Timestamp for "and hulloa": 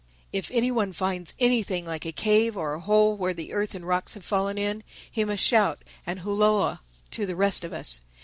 6.07-6.81